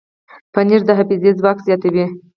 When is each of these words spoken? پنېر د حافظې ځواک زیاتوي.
پنېر 0.53 0.81
د 0.85 0.89
حافظې 0.97 1.31
ځواک 1.39 1.57
زیاتوي. 1.67 2.05